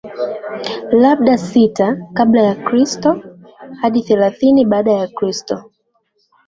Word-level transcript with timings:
labda 0.91 1.37
sita 1.37 1.97
kabla 2.17 2.41
ya 2.41 2.55
kristo 2.55 3.23
hadi 3.81 4.01
thelathini 4.03 4.65
baada 4.65 4.91
ya 4.91 5.07
kristo 5.07 5.63